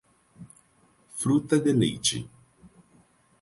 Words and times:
Fruta 1.13 1.59
de 1.59 1.71
Leite 1.71 2.27